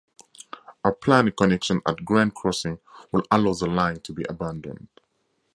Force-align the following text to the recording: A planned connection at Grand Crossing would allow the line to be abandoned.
A 0.83 0.91
planned 0.91 1.37
connection 1.37 1.79
at 1.87 2.03
Grand 2.03 2.33
Crossing 2.33 2.79
would 3.11 3.27
allow 3.29 3.53
the 3.53 3.67
line 3.67 3.99
to 3.99 4.11
be 4.13 4.23
abandoned. 4.27 4.87